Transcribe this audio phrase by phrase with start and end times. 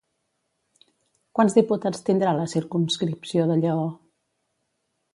[1.39, 3.89] Quants diputats tindrà la circumscripció de Lleó?